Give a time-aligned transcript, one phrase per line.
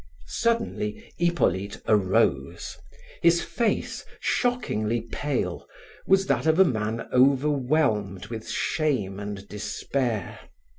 [0.25, 2.75] Suddenly Hippolyte arose.
[3.21, 5.67] His face, shockingly pale,
[6.07, 10.39] was that of a man overwhelmed with shame and despair.